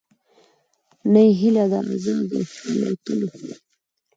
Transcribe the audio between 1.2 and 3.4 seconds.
یې هیله د آزادو الوتلو